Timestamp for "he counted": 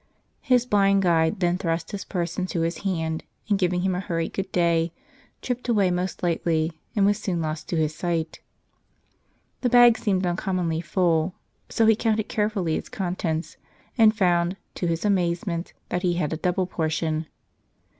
11.85-12.27